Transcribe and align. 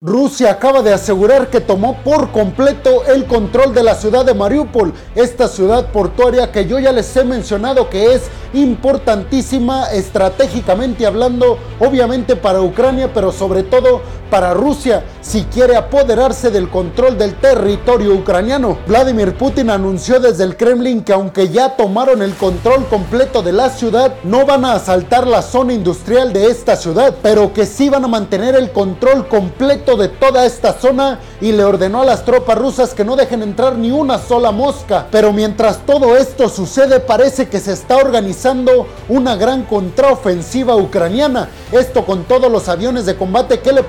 Rusia 0.00 0.52
acaba 0.52 0.80
de 0.80 0.92
asegurar 0.92 1.50
que 1.50 1.60
tomó 1.60 1.96
por 2.04 2.30
completo 2.30 3.04
el 3.06 3.24
control 3.24 3.74
de 3.74 3.82
la 3.82 3.96
ciudad 3.96 4.24
de 4.24 4.32
Mariupol, 4.32 4.94
esta 5.16 5.48
ciudad 5.48 5.90
portuaria 5.90 6.52
que 6.52 6.66
yo 6.66 6.78
ya 6.78 6.92
les 6.92 7.16
he 7.16 7.24
mencionado 7.24 7.90
que 7.90 8.14
es 8.14 8.30
importantísima 8.52 9.90
estratégicamente 9.90 11.04
hablando, 11.04 11.58
obviamente 11.80 12.36
para 12.36 12.62
Ucrania, 12.62 13.12
pero 13.12 13.32
sobre 13.32 13.64
todo 13.64 14.02
para 14.30 14.54
Rusia, 14.54 15.04
si 15.20 15.42
quiere 15.44 15.76
apoderarse 15.76 16.50
del 16.50 16.68
control 16.68 17.18
del 17.18 17.34
territorio 17.36 18.14
ucraniano. 18.14 18.78
Vladimir 18.86 19.34
Putin 19.34 19.70
anunció 19.70 20.20
desde 20.20 20.44
el 20.44 20.56
Kremlin 20.56 21.02
que 21.02 21.12
aunque 21.12 21.48
ya 21.48 21.76
tomaron 21.76 22.22
el 22.22 22.34
control 22.34 22.86
completo 22.86 23.42
de 23.42 23.52
la 23.52 23.70
ciudad, 23.70 24.14
no 24.24 24.46
van 24.46 24.64
a 24.64 24.74
asaltar 24.74 25.26
la 25.26 25.42
zona 25.42 25.72
industrial 25.72 26.32
de 26.32 26.46
esta 26.46 26.76
ciudad, 26.76 27.14
pero 27.22 27.52
que 27.52 27.66
sí 27.66 27.88
van 27.88 28.04
a 28.04 28.08
mantener 28.08 28.54
el 28.54 28.72
control 28.72 29.28
completo 29.28 29.96
de 29.96 30.08
toda 30.08 30.46
esta 30.46 30.72
zona 30.72 31.20
y 31.40 31.52
le 31.52 31.64
ordenó 31.64 32.02
a 32.02 32.06
las 32.06 32.24
tropas 32.24 32.58
rusas 32.58 32.94
que 32.94 33.04
no 33.04 33.16
dejen 33.16 33.42
entrar 33.42 33.76
ni 33.76 33.90
una 33.90 34.18
sola 34.18 34.50
mosca. 34.50 35.06
Pero 35.10 35.32
mientras 35.32 35.78
todo 35.86 36.16
esto 36.16 36.48
sucede 36.48 37.00
parece 37.00 37.48
que 37.48 37.60
se 37.60 37.72
está 37.72 37.96
organizando 37.96 38.86
una 39.08 39.36
gran 39.36 39.62
contraofensiva 39.64 40.76
ucraniana. 40.76 41.48
Esto 41.72 42.04
con 42.04 42.24
todos 42.24 42.50
los 42.50 42.68
aviones 42.68 43.06
de 43.06 43.16
combate 43.16 43.60
que 43.60 43.72
le 43.72 43.82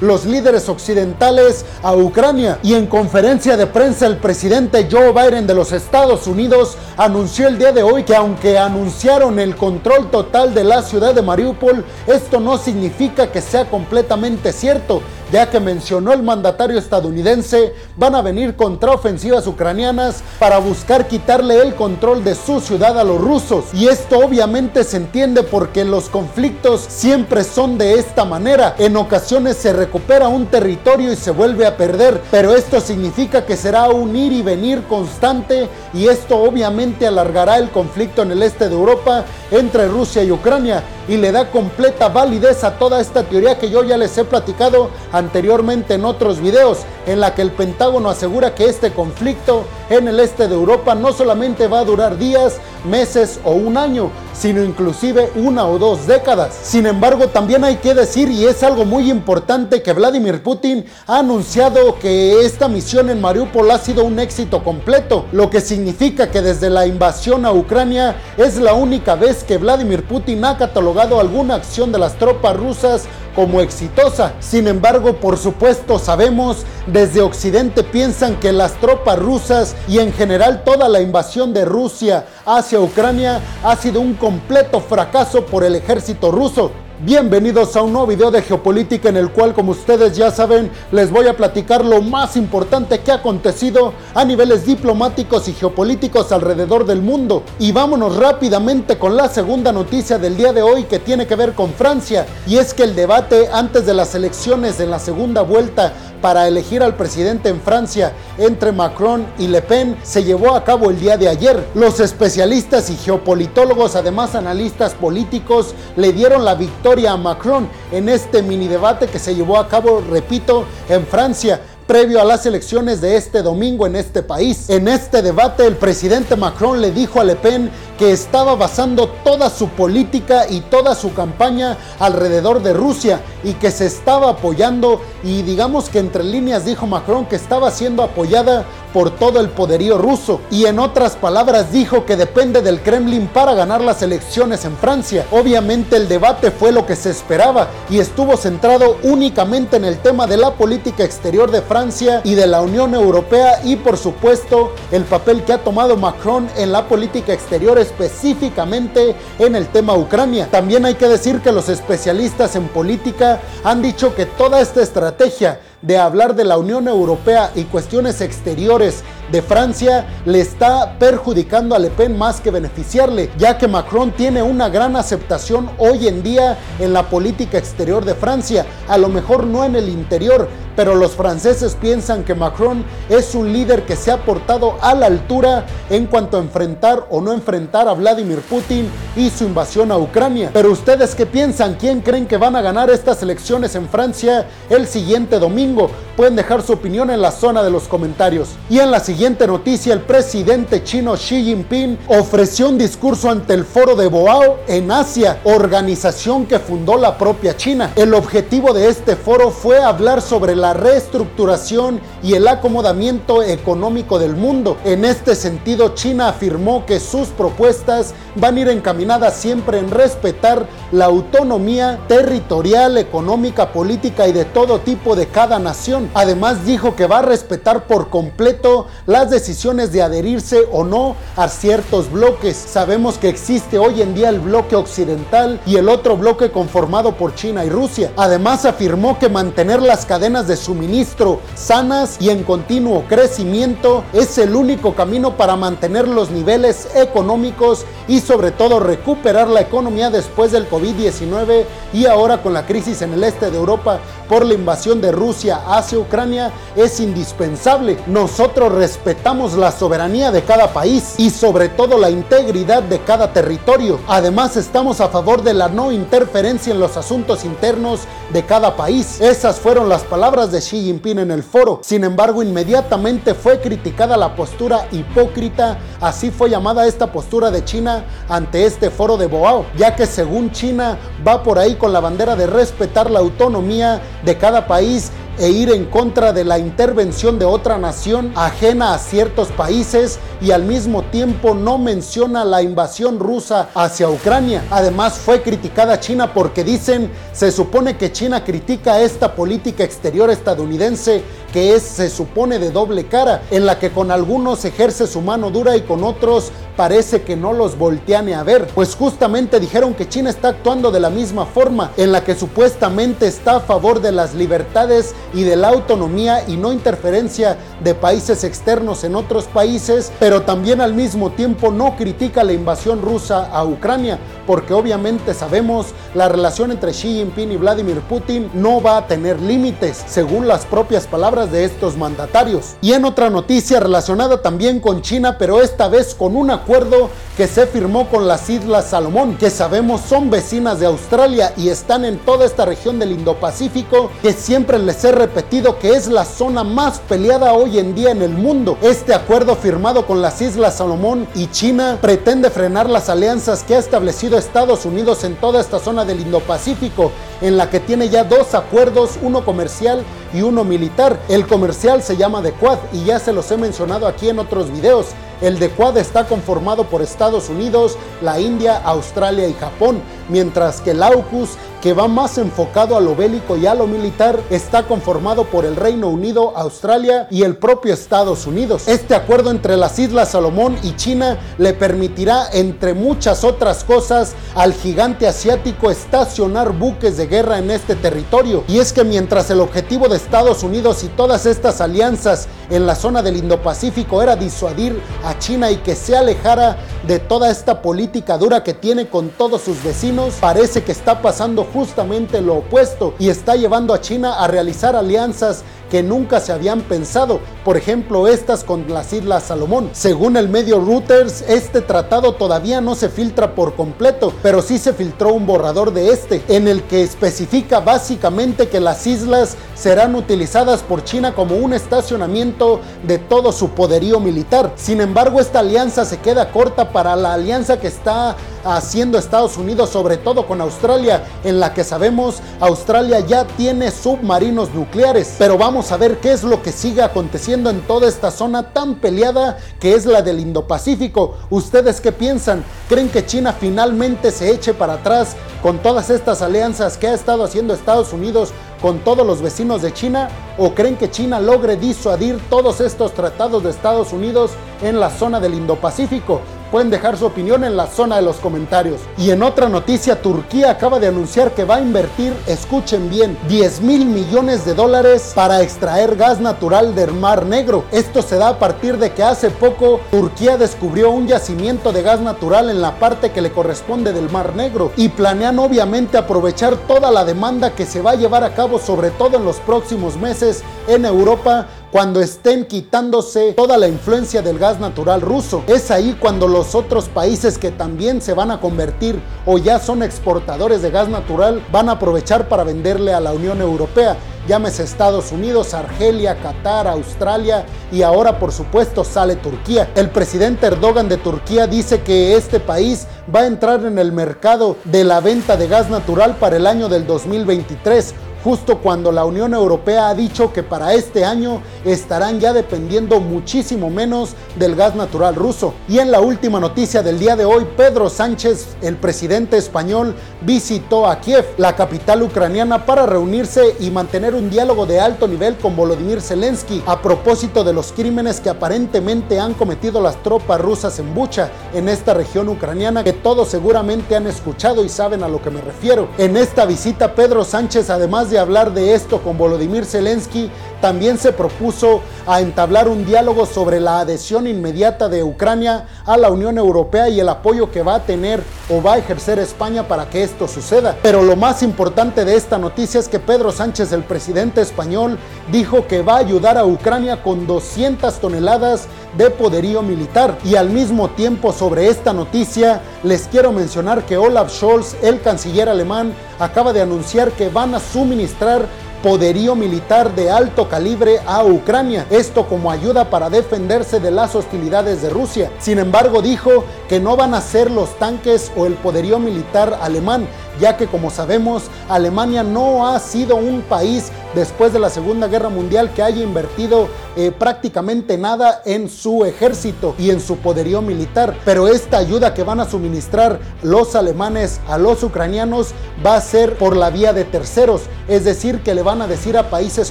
los 0.00 0.24
líderes 0.24 0.68
occidentales 0.68 1.64
a 1.82 1.94
Ucrania. 1.94 2.58
Y 2.62 2.74
en 2.74 2.86
conferencia 2.86 3.56
de 3.56 3.66
prensa 3.66 4.06
el 4.06 4.18
presidente 4.18 4.88
Joe 4.90 5.12
Biden 5.12 5.46
de 5.46 5.54
los 5.54 5.72
Estados 5.72 6.26
Unidos 6.26 6.76
anunció 6.96 7.48
el 7.48 7.58
día 7.58 7.72
de 7.72 7.82
hoy 7.82 8.04
que 8.04 8.14
aunque 8.14 8.58
anunciaron 8.58 9.38
el 9.38 9.56
control 9.56 10.10
total 10.10 10.54
de 10.54 10.64
la 10.64 10.82
ciudad 10.82 11.14
de 11.14 11.22
Mariupol, 11.22 11.84
esto 12.06 12.40
no 12.40 12.58
significa 12.58 13.30
que 13.32 13.40
sea 13.40 13.68
completamente 13.68 14.52
cierto 14.52 15.02
ya 15.32 15.50
que 15.50 15.60
mencionó 15.60 16.12
el 16.12 16.22
mandatario 16.22 16.78
estadounidense, 16.78 17.74
van 17.96 18.14
a 18.14 18.22
venir 18.22 18.56
contraofensivas 18.56 19.46
ucranianas 19.46 20.22
para 20.38 20.58
buscar 20.58 21.08
quitarle 21.08 21.60
el 21.60 21.74
control 21.74 22.24
de 22.24 22.34
su 22.34 22.60
ciudad 22.60 22.98
a 22.98 23.04
los 23.04 23.20
rusos. 23.20 23.66
Y 23.72 23.88
esto 23.88 24.18
obviamente 24.18 24.84
se 24.84 24.96
entiende 24.96 25.42
porque 25.42 25.84
los 25.84 26.08
conflictos 26.08 26.84
siempre 26.88 27.44
son 27.44 27.78
de 27.78 27.98
esta 27.98 28.24
manera. 28.24 28.74
En 28.78 28.96
ocasiones 28.96 29.56
se 29.56 29.72
recupera 29.72 30.28
un 30.28 30.46
territorio 30.46 31.12
y 31.12 31.16
se 31.16 31.30
vuelve 31.30 31.66
a 31.66 31.76
perder, 31.76 32.20
pero 32.30 32.54
esto 32.54 32.80
significa 32.80 33.44
que 33.44 33.56
será 33.56 33.88
un 33.88 34.14
ir 34.16 34.32
y 34.32 34.42
venir 34.42 34.82
constante 34.84 35.68
y 35.94 36.06
esto 36.06 36.38
obviamente 36.38 37.06
alargará 37.06 37.58
el 37.58 37.70
conflicto 37.70 38.22
en 38.22 38.32
el 38.32 38.42
este 38.42 38.68
de 38.68 38.74
Europa 38.74 39.24
entre 39.50 39.88
Rusia 39.88 40.22
y 40.22 40.30
Ucrania 40.30 40.82
y 41.08 41.16
le 41.16 41.32
da 41.32 41.50
completa 41.50 42.08
validez 42.08 42.62
a 42.64 42.78
toda 42.78 43.00
esta 43.00 43.24
teoría 43.24 43.58
que 43.58 43.70
yo 43.70 43.82
ya 43.82 43.96
les 43.96 44.16
he 44.18 44.24
platicado 44.24 44.90
anteriormente 45.10 45.94
en 45.94 46.04
otros 46.04 46.40
videos, 46.40 46.80
en 47.06 47.20
la 47.20 47.34
que 47.34 47.42
el 47.42 47.50
Pentágono 47.50 48.10
asegura 48.10 48.54
que 48.54 48.66
este 48.66 48.92
conflicto 48.92 49.64
en 49.88 50.06
el 50.06 50.20
este 50.20 50.46
de 50.46 50.54
Europa 50.54 50.94
no 50.94 51.12
solamente 51.12 51.66
va 51.66 51.80
a 51.80 51.84
durar 51.84 52.18
días, 52.18 52.58
meses 52.84 53.40
o 53.44 53.52
un 53.52 53.76
año, 53.76 54.10
sino 54.38 54.62
inclusive 54.62 55.30
una 55.34 55.66
o 55.66 55.78
dos 55.78 56.06
décadas. 56.06 56.56
Sin 56.62 56.86
embargo, 56.86 57.28
también 57.28 57.64
hay 57.64 57.76
que 57.76 57.94
decir, 57.94 58.30
y 58.30 58.46
es 58.46 58.62
algo 58.62 58.84
muy 58.84 59.10
importante, 59.10 59.82
que 59.82 59.92
Vladimir 59.92 60.42
Putin 60.42 60.84
ha 61.06 61.18
anunciado 61.18 61.98
que 61.98 62.44
esta 62.44 62.68
misión 62.68 63.10
en 63.10 63.20
Mariupol 63.20 63.70
ha 63.70 63.78
sido 63.78 64.04
un 64.04 64.18
éxito 64.18 64.62
completo, 64.62 65.26
lo 65.32 65.50
que 65.50 65.60
significa 65.60 66.30
que 66.30 66.42
desde 66.42 66.70
la 66.70 66.86
invasión 66.86 67.44
a 67.44 67.52
Ucrania 67.52 68.16
es 68.36 68.56
la 68.56 68.74
única 68.74 69.14
vez 69.14 69.44
que 69.44 69.58
Vladimir 69.58 70.04
Putin 70.04 70.44
ha 70.44 70.56
catalogado 70.56 71.20
alguna 71.20 71.56
acción 71.56 71.92
de 71.92 71.98
las 71.98 72.14
tropas 72.14 72.56
rusas 72.56 73.06
como 73.38 73.60
exitosa. 73.60 74.32
Sin 74.40 74.66
embargo, 74.66 75.20
por 75.20 75.38
supuesto, 75.38 76.00
sabemos, 76.00 76.64
desde 76.88 77.20
Occidente 77.20 77.84
piensan 77.84 78.40
que 78.40 78.50
las 78.50 78.72
tropas 78.80 79.16
rusas 79.16 79.76
y 79.86 80.00
en 80.00 80.12
general 80.12 80.64
toda 80.64 80.88
la 80.88 81.00
invasión 81.00 81.54
de 81.54 81.64
Rusia 81.64 82.26
hacia 82.44 82.80
Ucrania 82.80 83.40
ha 83.62 83.76
sido 83.76 84.00
un 84.00 84.14
completo 84.14 84.80
fracaso 84.80 85.46
por 85.46 85.62
el 85.62 85.76
ejército 85.76 86.32
ruso. 86.32 86.72
Bienvenidos 87.00 87.76
a 87.76 87.82
un 87.82 87.92
nuevo 87.92 88.08
video 88.08 88.32
de 88.32 88.42
geopolítica 88.42 89.08
en 89.08 89.16
el 89.16 89.30
cual, 89.30 89.54
como 89.54 89.70
ustedes 89.70 90.16
ya 90.16 90.32
saben, 90.32 90.68
les 90.90 91.12
voy 91.12 91.28
a 91.28 91.36
platicar 91.36 91.84
lo 91.84 92.02
más 92.02 92.36
importante 92.36 92.98
que 92.98 93.12
ha 93.12 93.16
acontecido 93.16 93.92
a 94.16 94.24
niveles 94.24 94.66
diplomáticos 94.66 95.46
y 95.46 95.52
geopolíticos 95.52 96.32
alrededor 96.32 96.86
del 96.86 97.00
mundo. 97.00 97.44
Y 97.60 97.70
vámonos 97.70 98.16
rápidamente 98.16 98.98
con 98.98 99.16
la 99.16 99.28
segunda 99.28 99.70
noticia 99.70 100.18
del 100.18 100.36
día 100.36 100.52
de 100.52 100.62
hoy 100.62 100.84
que 100.84 100.98
tiene 100.98 101.28
que 101.28 101.36
ver 101.36 101.52
con 101.52 101.72
Francia. 101.72 102.26
Y 102.48 102.56
es 102.56 102.74
que 102.74 102.82
el 102.82 102.96
debate 102.96 103.48
antes 103.52 103.86
de 103.86 103.94
las 103.94 104.16
elecciones 104.16 104.80
en 104.80 104.90
la 104.90 104.98
segunda 104.98 105.42
vuelta 105.42 105.92
para 106.20 106.48
elegir 106.48 106.82
al 106.82 106.96
presidente 106.96 107.48
en 107.48 107.60
Francia 107.60 108.12
entre 108.38 108.72
Macron 108.72 109.24
y 109.38 109.46
Le 109.46 109.62
Pen 109.62 109.96
se 110.02 110.24
llevó 110.24 110.56
a 110.56 110.64
cabo 110.64 110.90
el 110.90 110.98
día 110.98 111.16
de 111.16 111.28
ayer. 111.28 111.64
Los 111.76 112.00
especialistas 112.00 112.90
y 112.90 112.96
geopolitólogos, 112.96 113.94
además 113.94 114.34
analistas 114.34 114.94
políticos, 114.94 115.76
le 115.94 116.12
dieron 116.12 116.44
la 116.44 116.56
victoria 116.56 116.87
a 116.88 117.16
Macron 117.18 117.68
en 117.92 118.08
este 118.08 118.42
mini 118.42 118.66
debate 118.66 119.08
que 119.08 119.18
se 119.18 119.34
llevó 119.34 119.58
a 119.58 119.68
cabo, 119.68 120.00
repito, 120.00 120.64
en 120.88 121.06
Francia 121.06 121.60
previo 121.86 122.20
a 122.20 122.24
las 122.24 122.46
elecciones 122.46 123.02
de 123.02 123.16
este 123.16 123.42
domingo 123.42 123.86
en 123.86 123.96
este 123.96 124.22
país. 124.22 124.70
En 124.70 124.88
este 124.88 125.20
debate 125.20 125.66
el 125.66 125.76
presidente 125.76 126.34
Macron 126.34 126.80
le 126.80 126.90
dijo 126.90 127.20
a 127.20 127.24
Le 127.24 127.36
Pen 127.36 127.70
que 127.98 128.12
estaba 128.12 128.54
basando 128.54 129.08
toda 129.24 129.50
su 129.50 129.68
política 129.68 130.46
y 130.48 130.60
toda 130.60 130.94
su 130.94 131.12
campaña 131.12 131.76
alrededor 131.98 132.62
de 132.62 132.72
Rusia 132.72 133.20
y 133.42 133.54
que 133.54 133.70
se 133.70 133.86
estaba 133.86 134.30
apoyando 134.30 135.00
y 135.22 135.42
digamos 135.42 135.88
que 135.88 135.98
entre 135.98 136.22
líneas 136.22 136.64
dijo 136.64 136.86
Macron 136.86 137.26
que 137.26 137.36
estaba 137.36 137.70
siendo 137.70 138.02
apoyada 138.02 138.64
por 138.92 139.10
todo 139.10 139.40
el 139.40 139.50
poderío 139.50 139.98
ruso 139.98 140.40
y 140.50 140.66
en 140.66 140.78
otras 140.78 141.16
palabras 141.16 141.72
dijo 141.72 142.06
que 142.06 142.16
depende 142.16 142.62
del 142.62 142.80
Kremlin 142.80 143.26
para 143.28 143.54
ganar 143.54 143.80
las 143.80 144.02
elecciones 144.02 144.64
en 144.64 144.76
Francia. 144.76 145.26
Obviamente 145.30 145.96
el 145.96 146.08
debate 146.08 146.50
fue 146.50 146.72
lo 146.72 146.86
que 146.86 146.96
se 146.96 147.10
esperaba 147.10 147.68
y 147.90 147.98
estuvo 147.98 148.36
centrado 148.36 148.96
únicamente 149.02 149.76
en 149.76 149.84
el 149.84 149.98
tema 149.98 150.26
de 150.26 150.36
la 150.36 150.54
política 150.54 151.04
exterior 151.04 151.50
de 151.50 151.62
Francia 151.62 152.22
y 152.24 152.34
de 152.34 152.46
la 152.46 152.62
Unión 152.62 152.94
Europea 152.94 153.60
y 153.64 153.76
por 153.76 153.98
supuesto 153.98 154.72
el 154.90 155.04
papel 155.04 155.44
que 155.44 155.52
ha 155.52 155.58
tomado 155.58 155.96
Macron 155.96 156.48
en 156.56 156.72
la 156.72 156.88
política 156.88 157.32
exterior 157.32 157.78
específicamente 157.88 159.16
en 159.38 159.56
el 159.56 159.68
tema 159.68 159.94
Ucrania. 159.94 160.48
También 160.50 160.84
hay 160.84 160.94
que 160.94 161.08
decir 161.08 161.40
que 161.40 161.52
los 161.52 161.68
especialistas 161.68 162.54
en 162.56 162.68
política 162.68 163.40
han 163.64 163.82
dicho 163.82 164.14
que 164.14 164.26
toda 164.26 164.60
esta 164.60 164.82
estrategia 164.82 165.60
de 165.82 165.96
hablar 165.96 166.34
de 166.34 166.44
la 166.44 166.58
Unión 166.58 166.88
Europea 166.88 167.50
y 167.54 167.64
cuestiones 167.64 168.20
exteriores 168.20 169.02
de 169.30 169.42
Francia 169.42 170.06
le 170.24 170.40
está 170.40 170.98
perjudicando 170.98 171.74
a 171.74 171.78
Le 171.78 171.90
Pen 171.90 172.16
más 172.16 172.40
que 172.40 172.50
beneficiarle, 172.50 173.30
ya 173.38 173.58
que 173.58 173.68
Macron 173.68 174.12
tiene 174.12 174.42
una 174.42 174.68
gran 174.68 174.96
aceptación 174.96 175.70
hoy 175.78 176.08
en 176.08 176.22
día 176.22 176.58
en 176.78 176.92
la 176.92 177.04
política 177.04 177.58
exterior 177.58 178.04
de 178.04 178.14
Francia, 178.14 178.66
a 178.88 178.98
lo 178.98 179.08
mejor 179.08 179.46
no 179.46 179.64
en 179.64 179.76
el 179.76 179.88
interior, 179.88 180.48
pero 180.78 180.94
los 180.94 181.12
franceses 181.12 181.74
piensan 181.74 182.22
que 182.22 182.36
Macron 182.36 182.84
es 183.08 183.34
un 183.34 183.52
líder 183.52 183.84
que 183.84 183.96
se 183.96 184.12
ha 184.12 184.18
portado 184.18 184.76
a 184.80 184.94
la 184.94 185.06
altura 185.06 185.66
en 185.90 186.06
cuanto 186.06 186.36
a 186.36 186.40
enfrentar 186.40 187.04
o 187.10 187.20
no 187.20 187.32
enfrentar 187.32 187.88
a 187.88 187.94
Vladimir 187.94 188.38
Putin 188.42 188.88
y 189.16 189.28
su 189.30 189.44
invasión 189.44 189.90
a 189.90 189.98
Ucrania. 189.98 190.50
Pero 190.52 190.70
ustedes 190.70 191.16
qué 191.16 191.26
piensan? 191.26 191.74
¿Quién 191.74 192.00
creen 192.00 192.26
que 192.26 192.36
van 192.36 192.54
a 192.54 192.62
ganar 192.62 192.90
estas 192.90 193.20
elecciones 193.22 193.74
en 193.74 193.88
Francia 193.88 194.46
el 194.70 194.86
siguiente 194.86 195.40
domingo? 195.40 195.90
Pueden 196.18 196.34
dejar 196.34 196.62
su 196.62 196.72
opinión 196.72 197.10
en 197.10 197.20
la 197.20 197.30
zona 197.30 197.62
de 197.62 197.70
los 197.70 197.84
comentarios. 197.84 198.48
Y 198.68 198.80
en 198.80 198.90
la 198.90 198.98
siguiente 198.98 199.46
noticia, 199.46 199.94
el 199.94 200.00
presidente 200.00 200.82
chino 200.82 201.14
Xi 201.14 201.44
Jinping 201.44 201.96
ofreció 202.08 202.70
un 202.70 202.76
discurso 202.76 203.30
ante 203.30 203.54
el 203.54 203.64
foro 203.64 203.94
de 203.94 204.08
Boao 204.08 204.58
en 204.66 204.90
Asia, 204.90 205.38
organización 205.44 206.46
que 206.46 206.58
fundó 206.58 206.96
la 206.96 207.16
propia 207.16 207.56
China. 207.56 207.92
El 207.94 208.14
objetivo 208.14 208.72
de 208.72 208.88
este 208.88 209.14
foro 209.14 209.52
fue 209.52 209.78
hablar 209.78 210.20
sobre 210.20 210.56
la 210.56 210.74
reestructuración 210.74 212.00
y 212.20 212.34
el 212.34 212.48
acomodamiento 212.48 213.44
económico 213.44 214.18
del 214.18 214.34
mundo. 214.34 214.76
En 214.84 215.04
este 215.04 215.36
sentido, 215.36 215.94
China 215.94 216.30
afirmó 216.30 216.84
que 216.84 216.98
sus 216.98 217.28
propuestas 217.28 218.12
van 218.34 218.56
a 218.56 218.60
ir 218.60 218.68
encaminadas 218.70 219.36
siempre 219.36 219.78
en 219.78 219.88
respetar 219.88 220.66
la 220.90 221.04
autonomía 221.04 222.00
territorial, 222.08 222.98
económica, 222.98 223.72
política 223.72 224.26
y 224.26 224.32
de 224.32 224.46
todo 224.46 224.80
tipo 224.80 225.14
de 225.14 225.28
cada 225.28 225.60
nación. 225.60 226.07
Además 226.14 226.64
dijo 226.64 226.96
que 226.96 227.06
va 227.06 227.18
a 227.18 227.22
respetar 227.22 227.86
por 227.86 228.08
completo 228.08 228.86
las 229.06 229.30
decisiones 229.30 229.92
de 229.92 230.02
adherirse 230.02 230.66
o 230.72 230.84
no 230.84 231.16
a 231.36 231.48
ciertos 231.48 232.10
bloques. 232.10 232.56
Sabemos 232.56 233.18
que 233.18 233.28
existe 233.28 233.78
hoy 233.78 234.00
en 234.02 234.14
día 234.14 234.28
el 234.30 234.40
bloque 234.40 234.76
occidental 234.76 235.60
y 235.66 235.76
el 235.76 235.88
otro 235.88 236.16
bloque 236.16 236.50
conformado 236.50 237.12
por 237.12 237.34
China 237.34 237.64
y 237.64 237.68
Rusia. 237.68 238.12
Además 238.16 238.64
afirmó 238.64 239.18
que 239.18 239.28
mantener 239.28 239.82
las 239.82 240.06
cadenas 240.06 240.48
de 240.48 240.56
suministro 240.56 241.40
sanas 241.54 242.16
y 242.20 242.30
en 242.30 242.42
continuo 242.42 243.04
crecimiento 243.08 244.04
es 244.12 244.38
el 244.38 244.56
único 244.56 244.94
camino 244.94 245.36
para 245.36 245.56
mantener 245.56 246.08
los 246.08 246.30
niveles 246.30 246.88
económicos 246.94 247.84
y 248.06 248.20
sobre 248.20 248.50
todo 248.50 248.80
recuperar 248.80 249.48
la 249.48 249.60
economía 249.60 250.10
después 250.10 250.52
del 250.52 250.68
COVID-19 250.68 251.64
y 251.92 252.06
ahora 252.06 252.42
con 252.42 252.54
la 252.54 252.66
crisis 252.66 253.02
en 253.02 253.12
el 253.12 253.24
este 253.24 253.50
de 253.50 253.58
Europa 253.58 254.00
por 254.28 254.44
la 254.44 254.54
invasión 254.54 255.00
de 255.00 255.12
Rusia 255.12 255.60
hacia 255.66 255.97
Ucrania 255.98 256.52
es 256.76 257.00
indispensable. 257.00 257.98
Nosotros 258.06 258.72
respetamos 258.72 259.54
la 259.54 259.72
soberanía 259.72 260.30
de 260.30 260.42
cada 260.42 260.72
país 260.72 261.14
y 261.18 261.30
sobre 261.30 261.68
todo 261.68 261.98
la 261.98 262.10
integridad 262.10 262.82
de 262.82 263.00
cada 263.00 263.32
territorio. 263.32 264.00
Además 264.08 264.56
estamos 264.56 265.00
a 265.00 265.08
favor 265.08 265.42
de 265.42 265.54
la 265.54 265.68
no 265.68 265.92
interferencia 265.92 266.72
en 266.72 266.80
los 266.80 266.96
asuntos 266.96 267.44
internos 267.44 268.00
de 268.32 268.44
cada 268.44 268.76
país. 268.76 269.20
Esas 269.20 269.58
fueron 269.58 269.88
las 269.88 270.02
palabras 270.02 270.52
de 270.52 270.60
Xi 270.60 270.84
Jinping 270.84 271.18
en 271.18 271.30
el 271.30 271.42
foro. 271.42 271.80
Sin 271.82 272.04
embargo, 272.04 272.42
inmediatamente 272.42 273.34
fue 273.34 273.60
criticada 273.60 274.16
la 274.16 274.34
postura 274.34 274.88
hipócrita, 274.92 275.78
así 276.00 276.30
fue 276.30 276.50
llamada 276.50 276.86
esta 276.86 277.10
postura 277.12 277.50
de 277.50 277.64
China 277.64 278.04
ante 278.28 278.64
este 278.64 278.90
foro 278.90 279.16
de 279.16 279.26
Boao, 279.26 279.66
ya 279.76 279.94
que 279.94 280.06
según 280.06 280.50
China 280.52 280.98
va 281.26 281.42
por 281.42 281.58
ahí 281.58 281.76
con 281.76 281.92
la 281.92 282.00
bandera 282.00 282.36
de 282.36 282.46
respetar 282.46 283.10
la 283.10 283.18
autonomía 283.18 284.00
de 284.24 284.36
cada 284.36 284.66
país 284.66 285.10
e 285.38 285.50
ir 285.50 285.70
en 285.70 285.84
contra 285.86 286.32
de 286.32 286.44
la 286.44 286.58
intervención 286.58 287.38
de 287.38 287.44
otra 287.44 287.78
nación 287.78 288.32
ajena 288.34 288.94
a 288.94 288.98
ciertos 288.98 289.48
países 289.48 290.18
y 290.40 290.50
al 290.50 290.64
mismo 290.64 291.02
tiempo 291.04 291.54
no 291.54 291.78
menciona 291.78 292.44
la 292.44 292.62
invasión 292.62 293.18
rusa 293.18 293.68
hacia 293.74 294.08
Ucrania. 294.08 294.64
Además 294.70 295.18
fue 295.18 295.42
criticada 295.42 296.00
China 296.00 296.32
porque 296.32 296.64
dicen, 296.64 297.10
se 297.32 297.52
supone 297.52 297.96
que 297.96 298.12
China 298.12 298.44
critica 298.44 299.00
esta 299.00 299.34
política 299.34 299.84
exterior 299.84 300.30
estadounidense 300.30 301.22
que 301.52 301.74
es, 301.74 301.82
se 301.82 302.10
supone, 302.10 302.58
de 302.58 302.70
doble 302.70 303.06
cara, 303.06 303.42
en 303.50 303.66
la 303.66 303.78
que 303.78 303.90
con 303.90 304.10
algunos 304.10 304.64
ejerce 304.64 305.06
su 305.06 305.20
mano 305.20 305.50
dura 305.50 305.76
y 305.76 305.82
con 305.82 306.04
otros 306.04 306.52
parece 306.76 307.22
que 307.22 307.36
no 307.36 307.52
los 307.52 307.76
voltea 307.76 308.22
ni 308.22 308.32
a 308.32 308.44
ver. 308.44 308.68
Pues 308.68 308.94
justamente 308.94 309.58
dijeron 309.58 309.94
que 309.94 310.08
China 310.08 310.30
está 310.30 310.48
actuando 310.48 310.90
de 310.90 311.00
la 311.00 311.10
misma 311.10 311.44
forma, 311.44 311.90
en 311.96 312.12
la 312.12 312.22
que 312.22 312.36
supuestamente 312.36 313.26
está 313.26 313.56
a 313.56 313.60
favor 313.60 314.00
de 314.00 314.12
las 314.12 314.34
libertades 314.34 315.14
y 315.34 315.42
de 315.42 315.56
la 315.56 315.68
autonomía 315.68 316.44
y 316.46 316.56
no 316.56 316.72
interferencia 316.72 317.56
de 317.82 317.94
países 317.94 318.44
externos 318.44 319.02
en 319.04 319.16
otros 319.16 319.44
países, 319.44 320.12
pero 320.20 320.42
también 320.42 320.80
al 320.80 320.94
mismo 320.94 321.30
tiempo 321.30 321.70
no 321.70 321.96
critica 321.96 322.44
la 322.44 322.52
invasión 322.52 323.02
rusa 323.02 323.46
a 323.52 323.64
Ucrania, 323.64 324.18
porque 324.48 324.72
obviamente 324.72 325.34
sabemos 325.34 325.88
la 326.14 326.26
relación 326.26 326.70
entre 326.70 326.92
Xi 326.92 327.16
Jinping 327.16 327.52
y 327.52 327.56
Vladimir 327.56 328.00
Putin 328.00 328.50
no 328.54 328.80
va 328.80 328.96
a 328.96 329.06
tener 329.06 329.38
límites, 329.42 330.02
según 330.08 330.48
las 330.48 330.64
propias 330.64 331.06
palabras 331.06 331.52
de 331.52 331.64
estos 331.64 331.98
mandatarios. 331.98 332.76
Y 332.80 332.94
en 332.94 333.04
otra 333.04 333.28
noticia 333.28 333.78
relacionada 333.78 334.40
también 334.40 334.80
con 334.80 335.02
China, 335.02 335.36
pero 335.38 335.60
esta 335.60 335.88
vez 335.88 336.14
con 336.14 336.34
un 336.34 336.50
acuerdo 336.50 337.10
que 337.36 337.46
se 337.46 337.66
firmó 337.66 338.08
con 338.08 338.26
las 338.26 338.48
Islas 338.48 338.86
Salomón, 338.86 339.36
que 339.36 339.50
sabemos 339.50 340.00
son 340.00 340.30
vecinas 340.30 340.80
de 340.80 340.86
Australia 340.86 341.52
y 341.56 341.68
están 341.68 342.06
en 342.06 342.18
toda 342.18 342.46
esta 342.46 342.64
región 342.64 342.98
del 342.98 343.12
Indo-Pacífico, 343.12 344.10
que 344.22 344.32
siempre 344.32 344.78
les 344.78 345.04
he 345.04 345.12
repetido 345.12 345.78
que 345.78 345.90
es 345.90 346.08
la 346.08 346.24
zona 346.24 346.64
más 346.64 347.00
peleada 347.00 347.52
hoy 347.52 347.78
en 347.78 347.94
día 347.94 348.12
en 348.12 348.22
el 348.22 348.32
mundo. 348.32 348.78
Este 348.80 349.12
acuerdo 349.12 349.56
firmado 349.56 350.06
con 350.06 350.22
las 350.22 350.40
Islas 350.40 350.78
Salomón 350.78 351.28
y 351.34 351.48
China 351.48 351.98
pretende 352.00 352.48
frenar 352.48 352.88
las 352.88 353.10
alianzas 353.10 353.62
que 353.62 353.74
ha 353.74 353.78
establecido 353.78 354.37
Estados 354.38 354.84
Unidos 354.84 355.24
en 355.24 355.36
toda 355.36 355.60
esta 355.60 355.78
zona 355.78 356.04
del 356.04 356.20
Indo-Pacífico, 356.20 357.12
en 357.40 357.56
la 357.56 357.70
que 357.70 357.80
tiene 357.80 358.08
ya 358.08 358.24
dos 358.24 358.54
acuerdos, 358.54 359.18
uno 359.22 359.44
comercial 359.44 360.04
y 360.32 360.42
uno 360.42 360.64
militar. 360.64 361.18
El 361.28 361.46
comercial 361.46 362.02
se 362.02 362.16
llama 362.16 362.42
The 362.42 362.52
Quad 362.52 362.78
y 362.92 363.04
ya 363.04 363.18
se 363.18 363.32
los 363.32 363.50
he 363.50 363.56
mencionado 363.56 364.06
aquí 364.06 364.28
en 364.28 364.38
otros 364.38 364.70
videos. 364.70 365.08
El 365.40 365.58
de 365.58 365.70
Quad 365.70 365.96
está 365.98 366.26
conformado 366.26 366.84
por 366.84 367.00
Estados 367.00 367.48
Unidos, 367.48 367.96
la 368.22 368.40
India, 368.40 368.80
Australia 368.84 369.46
y 369.46 369.54
Japón, 369.54 370.00
mientras 370.28 370.80
que 370.80 370.92
el 370.92 371.02
AUKUS, 371.02 371.50
que 371.82 371.92
va 371.92 372.08
más 372.08 372.38
enfocado 372.38 372.96
a 372.96 373.00
lo 373.00 373.14
bélico 373.14 373.56
y 373.56 373.66
a 373.66 373.74
lo 373.74 373.86
militar, 373.86 374.38
está 374.50 374.82
conformado 374.82 375.44
por 375.44 375.64
el 375.64 375.76
Reino 375.76 376.08
Unido, 376.08 376.52
Australia 376.56 377.28
y 377.30 377.42
el 377.42 377.56
propio 377.56 377.94
Estados 377.94 378.46
Unidos. 378.46 378.88
Este 378.88 379.14
acuerdo 379.14 379.50
entre 379.50 379.76
las 379.76 379.98
Islas 379.98 380.30
Salomón 380.30 380.76
y 380.82 380.96
China 380.96 381.38
le 381.58 381.74
permitirá, 381.74 382.48
entre 382.52 382.94
muchas 382.94 383.44
otras 383.44 383.84
cosas, 383.84 384.34
al 384.54 384.74
gigante 384.74 385.26
asiático 385.26 385.90
estacionar 385.90 386.72
buques 386.72 387.16
de 387.16 387.26
guerra 387.26 387.58
en 387.58 387.70
este 387.70 387.94
territorio. 387.94 388.64
Y 388.68 388.78
es 388.78 388.92
que 388.92 389.04
mientras 389.04 389.50
el 389.50 389.60
objetivo 389.60 390.08
de 390.08 390.16
Estados 390.16 390.62
Unidos 390.62 391.04
y 391.04 391.08
todas 391.08 391.46
estas 391.46 391.80
alianzas 391.80 392.48
en 392.70 392.86
la 392.86 392.94
zona 392.94 393.22
del 393.22 393.36
Indo-Pacífico 393.36 394.22
era 394.22 394.36
disuadir 394.36 395.00
a 395.24 395.38
China 395.38 395.70
y 395.70 395.76
que 395.76 395.94
se 395.94 396.16
alejara 396.16 396.76
de 397.06 397.18
toda 397.18 397.50
esta 397.50 397.80
política 397.80 398.36
dura 398.36 398.62
que 398.62 398.74
tiene 398.74 399.08
con 399.08 399.30
todos 399.30 399.62
sus 399.62 399.82
vecinos, 399.82 400.17
parece 400.40 400.82
que 400.82 400.92
está 400.92 401.22
pasando 401.22 401.64
justamente 401.64 402.40
lo 402.40 402.56
opuesto 402.56 403.14
y 403.18 403.28
está 403.28 403.56
llevando 403.56 403.94
a 403.94 404.00
China 404.00 404.34
a 404.42 404.48
realizar 404.48 404.96
alianzas 404.96 405.64
que 405.90 406.02
nunca 406.02 406.40
se 406.40 406.52
habían 406.52 406.82
pensado, 406.82 407.40
por 407.64 407.76
ejemplo 407.76 408.28
estas 408.28 408.62
con 408.64 408.84
las 408.88 409.12
Islas 409.12 409.44
Salomón. 409.44 409.90
Según 409.92 410.36
el 410.36 410.48
medio 410.48 410.84
Reuters, 410.84 411.42
este 411.48 411.80
tratado 411.80 412.32
todavía 412.34 412.80
no 412.80 412.94
se 412.94 413.08
filtra 413.08 413.54
por 413.54 413.74
completo, 413.74 414.32
pero 414.42 414.60
sí 414.60 414.78
se 414.78 414.92
filtró 414.92 415.32
un 415.32 415.46
borrador 415.46 415.92
de 415.92 416.10
este, 416.10 416.42
en 416.48 416.68
el 416.68 416.82
que 416.82 417.02
especifica 417.02 417.80
básicamente 417.80 418.68
que 418.68 418.80
las 418.80 419.06
islas 419.06 419.56
serán 419.74 420.14
utilizadas 420.14 420.82
por 420.82 421.04
China 421.04 421.34
como 421.34 421.56
un 421.56 421.72
estacionamiento 421.72 422.80
de 423.04 423.18
todo 423.18 423.52
su 423.52 423.70
poderío 423.70 424.20
militar. 424.20 424.72
Sin 424.76 425.00
embargo, 425.00 425.40
esta 425.40 425.60
alianza 425.60 426.04
se 426.04 426.18
queda 426.18 426.50
corta 426.50 426.92
para 426.92 427.16
la 427.16 427.32
alianza 427.32 427.80
que 427.80 427.86
está 427.86 428.36
haciendo 428.64 429.18
Estados 429.18 429.56
Unidos, 429.56 429.90
sobre 429.90 430.16
todo 430.16 430.46
con 430.46 430.60
Australia, 430.60 431.24
en 431.44 431.60
la 431.60 431.74
que 431.74 431.84
sabemos 431.84 432.36
Australia 432.60 433.20
ya 433.20 433.46
tiene 433.46 433.90
submarinos 433.90 434.74
nucleares. 434.74 435.36
Pero 435.38 435.58
vamos 435.58 435.92
a 435.92 435.96
ver 435.96 436.18
qué 436.18 436.32
es 436.32 436.42
lo 436.42 436.62
que 436.62 436.72
sigue 436.72 437.02
aconteciendo 437.02 437.70
en 437.70 437.80
toda 437.82 438.08
esta 438.08 438.30
zona 438.30 438.72
tan 438.72 438.96
peleada 438.96 439.58
que 439.80 439.94
es 439.94 440.06
la 440.06 440.22
del 440.22 440.40
Indo-Pacífico. 440.40 441.36
¿Ustedes 441.50 442.00
qué 442.00 442.12
piensan? 442.12 442.64
¿Creen 442.88 443.08
que 443.08 443.26
China 443.26 443.54
finalmente 443.58 444.30
se 444.30 444.50
eche 444.50 444.74
para 444.74 444.94
atrás 444.94 445.36
con 445.62 445.78
todas 445.78 446.10
estas 446.10 446.42
alianzas 446.42 446.96
que 446.96 447.08
ha 447.08 447.14
estado 447.14 447.44
haciendo 447.44 447.74
Estados 447.74 448.12
Unidos 448.12 448.52
con 448.80 449.00
todos 449.00 449.26
los 449.26 449.42
vecinos 449.42 449.82
de 449.82 449.92
China? 449.92 450.28
¿O 450.56 450.74
creen 450.74 450.96
que 450.96 451.10
China 451.10 451.40
logre 451.40 451.76
disuadir 451.76 452.38
todos 452.48 452.80
estos 452.80 453.12
tratados 453.14 453.62
de 453.62 453.70
Estados 453.70 454.12
Unidos 454.12 454.52
en 454.82 455.00
la 455.00 455.10
zona 455.10 455.40
del 455.40 455.54
Indo-Pacífico? 455.54 456.40
Pueden 456.70 456.90
dejar 456.90 457.16
su 457.16 457.24
opinión 457.24 457.64
en 457.64 457.76
la 457.76 457.86
zona 457.86 458.16
de 458.16 458.22
los 458.22 458.36
comentarios. 458.36 459.00
Y 459.16 459.30
en 459.30 459.42
otra 459.42 459.68
noticia, 459.70 460.20
Turquía 460.20 460.70
acaba 460.70 460.98
de 460.98 461.06
anunciar 461.06 461.52
que 461.52 461.64
va 461.64 461.76
a 461.76 461.80
invertir, 461.80 462.34
escuchen 462.46 463.08
bien, 463.08 463.38
10 463.48 463.80
mil 463.80 464.04
millones 464.04 464.66
de 464.66 464.74
dólares 464.74 465.32
para 465.34 465.62
extraer 465.62 466.16
gas 466.16 466.40
natural 466.40 466.94
del 466.94 467.12
Mar 467.12 467.46
Negro. 467.46 467.84
Esto 467.90 468.20
se 468.20 468.36
da 468.36 468.48
a 468.48 468.58
partir 468.58 468.98
de 468.98 469.12
que 469.12 469.22
hace 469.22 469.50
poco 469.50 470.00
Turquía 470.10 470.58
descubrió 470.58 471.10
un 471.10 471.26
yacimiento 471.26 471.92
de 471.92 472.02
gas 472.02 472.20
natural 472.20 472.68
en 472.68 472.82
la 472.82 472.98
parte 472.98 473.32
que 473.32 473.40
le 473.40 473.50
corresponde 473.50 474.12
del 474.12 474.30
Mar 474.30 474.54
Negro 474.54 474.92
y 474.96 475.08
planean 475.08 475.58
obviamente 475.58 476.18
aprovechar 476.18 476.76
toda 476.76 477.10
la 477.10 477.24
demanda 477.24 477.74
que 477.74 477.86
se 477.86 478.02
va 478.02 478.10
a 478.10 478.16
llevar 478.16 478.44
a 478.44 478.54
cabo 478.54 478.78
sobre 478.78 479.10
todo 479.10 479.38
en 479.38 479.44
los 479.44 479.56
próximos 479.56 480.16
meses 480.16 480.62
en 480.86 481.04
Europa 481.04 481.66
cuando 481.90 482.20
estén 482.20 482.66
quitándose 482.66 483.52
toda 483.54 483.78
la 483.78 483.88
influencia 483.88 484.42
del 484.42 484.58
gas 484.58 484.78
natural 484.78 485.20
ruso. 485.20 485.62
Es 485.66 485.90
ahí 485.90 486.16
cuando 486.20 486.48
los 486.48 486.74
otros 486.74 487.08
países 487.08 487.58
que 487.58 487.70
también 487.70 488.20
se 488.20 488.34
van 488.34 488.50
a 488.50 488.60
convertir 488.60 489.20
o 489.46 489.58
ya 489.58 489.78
son 489.78 490.02
exportadores 490.02 490.82
de 490.82 490.90
gas 490.90 491.08
natural 491.08 491.64
van 491.72 491.88
a 491.88 491.92
aprovechar 491.92 492.48
para 492.48 492.64
venderle 492.64 493.12
a 493.12 493.20
la 493.20 493.32
Unión 493.32 493.60
Europea 493.60 494.16
llámese 494.48 494.82
Estados 494.82 495.30
Unidos, 495.30 495.74
Argelia, 495.74 496.40
Qatar, 496.40 496.88
Australia 496.88 497.66
y 497.92 498.02
ahora 498.02 498.38
por 498.38 498.50
supuesto 498.50 499.04
sale 499.04 499.36
Turquía. 499.36 499.90
El 499.94 500.10
presidente 500.10 500.66
Erdogan 500.66 501.08
de 501.08 501.18
Turquía 501.18 501.66
dice 501.66 502.00
que 502.00 502.34
este 502.34 502.58
país 502.58 503.06
va 503.32 503.40
a 503.40 503.46
entrar 503.46 503.84
en 503.84 503.98
el 503.98 504.10
mercado 504.10 504.76
de 504.84 505.04
la 505.04 505.20
venta 505.20 505.56
de 505.56 505.68
gas 505.68 505.90
natural 505.90 506.36
para 506.36 506.56
el 506.56 506.66
año 506.66 506.88
del 506.88 507.06
2023 507.06 508.14
justo 508.42 508.78
cuando 508.78 509.12
la 509.12 509.24
Unión 509.24 509.54
Europea 509.54 510.08
ha 510.08 510.14
dicho 510.14 510.52
que 510.52 510.62
para 510.62 510.94
este 510.94 511.24
año 511.24 511.60
estarán 511.84 512.40
ya 512.40 512.52
dependiendo 512.52 513.20
muchísimo 513.20 513.90
menos 513.90 514.34
del 514.56 514.74
gas 514.74 514.94
natural 514.94 515.34
ruso. 515.34 515.74
Y 515.88 515.98
en 515.98 516.10
la 516.10 516.20
última 516.20 516.60
noticia 516.60 517.02
del 517.02 517.18
día 517.18 517.36
de 517.36 517.44
hoy, 517.44 517.66
Pedro 517.76 518.08
Sánchez, 518.10 518.76
el 518.82 518.96
presidente 518.96 519.56
español, 519.56 520.14
visitó 520.42 521.06
a 521.06 521.20
Kiev, 521.20 521.44
la 521.56 521.74
capital 521.76 522.22
ucraniana, 522.22 522.86
para 522.86 523.06
reunirse 523.06 523.76
y 523.80 523.90
mantener 523.90 524.34
un 524.34 524.50
diálogo 524.50 524.86
de 524.86 525.00
alto 525.00 525.26
nivel 525.26 525.56
con 525.56 525.76
Volodymyr 525.76 526.20
Zelensky 526.20 526.82
a 526.86 527.00
propósito 527.02 527.64
de 527.64 527.72
los 527.72 527.92
crímenes 527.92 528.40
que 528.40 528.50
aparentemente 528.50 529.40
han 529.40 529.54
cometido 529.54 530.00
las 530.00 530.22
tropas 530.22 530.60
rusas 530.60 530.98
en 530.98 531.14
Bucha, 531.14 531.50
en 531.74 531.88
esta 531.88 532.14
región 532.14 532.48
ucraniana, 532.48 533.04
que 533.04 533.12
todos 533.12 533.48
seguramente 533.48 534.16
han 534.16 534.26
escuchado 534.26 534.84
y 534.84 534.88
saben 534.88 535.22
a 535.22 535.28
lo 535.28 535.42
que 535.42 535.50
me 535.50 535.60
refiero. 535.60 536.08
En 536.18 536.36
esta 536.36 536.64
visita, 536.66 537.14
Pedro 537.14 537.44
Sánchez, 537.44 537.90
además 537.90 538.27
de 538.30 538.38
hablar 538.38 538.72
de 538.72 538.94
esto 538.94 539.22
con 539.22 539.38
Volodymyr 539.38 539.84
Zelensky, 539.84 540.50
también 540.80 541.18
se 541.18 541.32
propuso 541.32 542.02
a 542.26 542.40
entablar 542.40 542.88
un 542.88 543.04
diálogo 543.04 543.46
sobre 543.46 543.80
la 543.80 544.00
adhesión 544.00 544.46
inmediata 544.46 545.08
de 545.08 545.24
Ucrania 545.24 545.86
a 546.06 546.16
la 546.16 546.30
Unión 546.30 546.58
Europea 546.58 547.08
y 547.08 547.20
el 547.20 547.28
apoyo 547.28 547.70
que 547.70 547.82
va 547.82 547.96
a 547.96 548.02
tener 548.04 548.42
o 548.68 548.82
va 548.82 548.94
a 548.94 548.98
ejercer 548.98 549.38
España 549.38 549.88
para 549.88 550.08
que 550.08 550.22
esto 550.22 550.46
suceda. 550.46 550.96
Pero 551.02 551.22
lo 551.22 551.36
más 551.36 551.62
importante 551.62 552.24
de 552.24 552.36
esta 552.36 552.58
noticia 552.58 553.00
es 553.00 553.08
que 553.08 553.18
Pedro 553.18 553.50
Sánchez, 553.50 553.92
el 553.92 554.04
presidente 554.04 554.60
español, 554.60 555.18
dijo 555.50 555.86
que 555.86 556.02
va 556.02 556.14
a 556.14 556.18
ayudar 556.18 556.58
a 556.58 556.64
Ucrania 556.64 557.22
con 557.22 557.46
200 557.46 558.14
toneladas 558.20 558.86
de 559.16 559.30
poderío 559.30 559.82
militar. 559.82 560.38
Y 560.44 560.56
al 560.56 560.70
mismo 560.70 561.08
tiempo 561.10 561.52
sobre 561.52 561.88
esta 561.88 562.12
noticia 562.12 562.82
les 563.02 563.28
quiero 563.28 563.52
mencionar 563.52 564.04
que 564.04 564.16
Olaf 564.16 564.52
Scholz, 564.52 564.96
el 565.02 565.20
canciller 565.20 565.68
alemán, 565.68 566.12
acaba 566.38 566.72
de 566.72 566.82
anunciar 566.82 567.32
que 567.32 567.48
van 567.48 567.74
a 567.74 567.80
suministrar 567.80 568.66
poderío 569.02 569.54
militar 569.54 570.14
de 570.14 570.30
alto 570.30 570.68
calibre 570.68 571.20
a 571.26 571.44
Ucrania, 571.44 572.06
esto 572.10 572.46
como 572.46 572.70
ayuda 572.70 573.10
para 573.10 573.30
defenderse 573.30 574.00
de 574.00 574.10
las 574.10 574.34
hostilidades 574.34 575.02
de 575.02 575.10
Rusia. 575.10 575.52
Sin 575.60 575.78
embargo, 575.78 576.20
dijo 576.20 576.64
que 576.88 576.98
no 576.98 577.16
van 577.16 577.34
a 577.34 577.40
ser 577.40 577.70
los 577.70 577.96
tanques 577.98 578.50
o 578.56 578.66
el 578.66 578.74
poderío 578.74 579.18
militar 579.18 579.78
alemán, 579.80 580.26
ya 580.60 580.76
que 580.76 580.86
como 580.86 581.10
sabemos, 581.10 581.64
Alemania 581.88 582.42
no 582.42 582.88
ha 582.88 582.98
sido 582.98 583.36
un 583.36 583.62
país 583.62 584.10
después 584.34 584.72
de 584.72 584.78
la 584.78 584.90
Segunda 584.90 585.28
Guerra 585.28 585.48
Mundial 585.48 585.92
que 585.92 586.02
haya 586.02 586.22
invertido 586.22 586.88
eh, 587.16 587.32
prácticamente 587.36 588.18
nada 588.18 588.62
en 588.64 588.88
su 588.88 589.24
ejército 589.24 589.94
y 589.98 590.10
en 590.10 590.20
su 590.20 590.36
poderío 590.36 590.82
militar. 590.82 591.36
Pero 591.44 591.68
esta 591.68 591.98
ayuda 591.98 592.34
que 592.34 592.44
van 592.44 592.60
a 592.60 592.68
suministrar 592.68 593.40
los 593.62 593.94
alemanes 593.94 594.60
a 594.68 594.78
los 594.78 595.02
ucranianos 595.02 595.68
va 596.04 596.16
a 596.16 596.20
ser 596.20 596.56
por 596.56 596.76
la 596.76 596.90
vía 596.90 597.12
de 597.12 597.24
terceros, 597.24 597.82
es 598.08 598.24
decir, 598.24 598.62
que 598.62 598.74
le 598.74 598.82
van 598.82 599.02
a 599.02 599.06
decir 599.06 599.36
a 599.36 599.50
países 599.50 599.90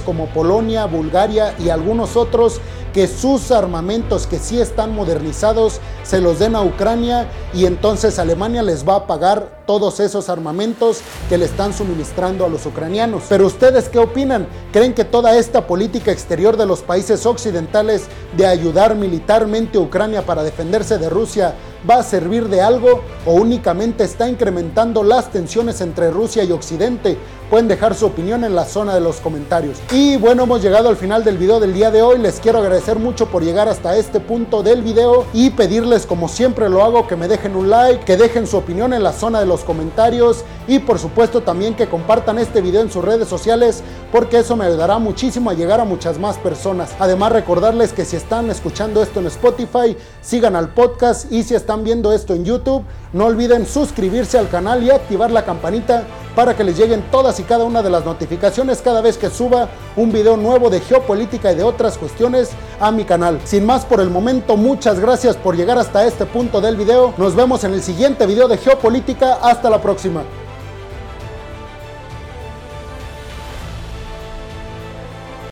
como 0.00 0.26
Polonia, 0.26 0.86
Bulgaria 0.86 1.54
y 1.58 1.70
algunos 1.70 2.16
otros 2.16 2.60
que 2.92 3.06
sus 3.06 3.50
armamentos 3.50 4.26
que 4.26 4.38
sí 4.38 4.60
están 4.60 4.94
modernizados 4.94 5.80
se 6.02 6.20
los 6.20 6.38
den 6.38 6.56
a 6.56 6.62
Ucrania 6.62 7.28
y 7.52 7.66
entonces 7.66 8.18
Alemania 8.18 8.62
les 8.62 8.88
va 8.88 8.96
a 8.96 9.06
pagar 9.06 9.57
todos 9.68 10.00
esos 10.00 10.30
armamentos 10.30 11.00
que 11.28 11.36
le 11.36 11.44
están 11.44 11.74
suministrando 11.74 12.46
a 12.46 12.48
los 12.48 12.64
ucranianos. 12.64 13.24
Pero 13.28 13.46
ustedes 13.46 13.90
qué 13.90 13.98
opinan? 13.98 14.48
¿Creen 14.72 14.94
que 14.94 15.04
toda 15.04 15.36
esta 15.36 15.66
política 15.66 16.10
exterior 16.10 16.56
de 16.56 16.64
los 16.64 16.80
países 16.80 17.26
occidentales 17.26 18.06
de 18.34 18.46
ayudar 18.46 18.96
militarmente 18.96 19.76
a 19.76 19.82
Ucrania 19.82 20.24
para 20.24 20.42
defenderse 20.42 20.96
de 20.96 21.10
Rusia 21.10 21.54
va 21.88 21.96
a 21.96 22.02
servir 22.02 22.48
de 22.48 22.60
algo 22.60 23.02
o 23.26 23.34
únicamente 23.34 24.04
está 24.04 24.28
incrementando 24.28 25.02
las 25.02 25.30
tensiones 25.30 25.80
entre 25.80 26.10
Rusia 26.10 26.44
y 26.44 26.52
Occidente? 26.52 27.16
Pueden 27.50 27.66
dejar 27.66 27.94
su 27.94 28.04
opinión 28.04 28.44
en 28.44 28.54
la 28.54 28.66
zona 28.66 28.94
de 28.94 29.00
los 29.00 29.20
comentarios. 29.20 29.78
Y 29.90 30.18
bueno, 30.18 30.42
hemos 30.42 30.60
llegado 30.60 30.90
al 30.90 30.96
final 30.96 31.24
del 31.24 31.38
video 31.38 31.60
del 31.60 31.72
día 31.72 31.90
de 31.90 32.02
hoy. 32.02 32.18
Les 32.18 32.40
quiero 32.40 32.58
agradecer 32.58 32.98
mucho 32.98 33.26
por 33.28 33.42
llegar 33.42 33.68
hasta 33.68 33.96
este 33.96 34.20
punto 34.20 34.62
del 34.62 34.82
video 34.82 35.24
y 35.32 35.48
pedirles 35.50 36.04
como 36.04 36.28
siempre 36.28 36.68
lo 36.68 36.84
hago 36.84 37.06
que 37.06 37.16
me 37.16 37.26
dejen 37.26 37.56
un 37.56 37.70
like, 37.70 38.04
que 38.04 38.18
dejen 38.18 38.46
su 38.46 38.58
opinión 38.58 38.92
en 38.92 39.02
la 39.02 39.12
zona 39.12 39.40
de 39.40 39.46
los 39.46 39.60
comentarios 39.64 40.44
y 40.66 40.78
por 40.78 40.98
supuesto 40.98 41.40
también 41.40 41.74
que 41.74 41.88
compartan 41.88 42.38
este 42.38 42.60
video 42.60 42.82
en 42.82 42.90
sus 42.90 43.02
redes 43.02 43.28
sociales 43.28 43.82
porque 44.12 44.40
eso 44.40 44.54
me 44.54 44.66
ayudará 44.66 44.98
muchísimo 44.98 45.48
a 45.48 45.54
llegar 45.54 45.80
a 45.80 45.84
muchas 45.84 46.18
más 46.18 46.36
personas. 46.36 46.90
Además 46.98 47.32
recordarles 47.32 47.94
que 47.94 48.04
si 48.04 48.16
están 48.16 48.50
escuchando 48.50 49.02
esto 49.02 49.20
en 49.20 49.26
Spotify, 49.26 49.96
sigan 50.20 50.54
al 50.54 50.68
podcast 50.74 51.32
y 51.32 51.42
si 51.42 51.54
están 51.68 51.84
viendo 51.84 52.14
esto 52.14 52.32
en 52.32 52.46
YouTube, 52.46 52.82
no 53.12 53.26
olviden 53.26 53.66
suscribirse 53.66 54.38
al 54.38 54.48
canal 54.48 54.82
y 54.82 54.88
activar 54.88 55.30
la 55.30 55.44
campanita 55.44 56.02
para 56.34 56.56
que 56.56 56.64
les 56.64 56.78
lleguen 56.78 57.04
todas 57.10 57.38
y 57.40 57.42
cada 57.42 57.64
una 57.64 57.82
de 57.82 57.90
las 57.90 58.06
notificaciones 58.06 58.80
cada 58.80 59.02
vez 59.02 59.18
que 59.18 59.28
suba 59.28 59.68
un 59.94 60.10
video 60.10 60.38
nuevo 60.38 60.70
de 60.70 60.80
geopolítica 60.80 61.52
y 61.52 61.56
de 61.56 61.64
otras 61.64 61.98
cuestiones 61.98 62.52
a 62.80 62.90
mi 62.90 63.04
canal. 63.04 63.38
Sin 63.44 63.66
más 63.66 63.84
por 63.84 64.00
el 64.00 64.08
momento, 64.08 64.56
muchas 64.56 64.98
gracias 64.98 65.36
por 65.36 65.58
llegar 65.58 65.76
hasta 65.76 66.06
este 66.06 66.24
punto 66.24 66.62
del 66.62 66.76
video. 66.76 67.12
Nos 67.18 67.36
vemos 67.36 67.62
en 67.64 67.74
el 67.74 67.82
siguiente 67.82 68.24
video 68.24 68.48
de 68.48 68.56
geopolítica. 68.56 69.34
Hasta 69.34 69.68
la 69.68 69.82
próxima. 69.82 70.22